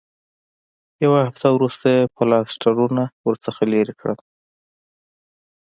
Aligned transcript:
یوه 1.03 1.19
هفته 1.27 1.47
وروسته 1.55 1.85
یې 1.95 2.11
پلاسټرونه 2.15 3.03
ورڅخه 3.27 3.63
لرې 3.73 3.93
کړل. 3.99 4.19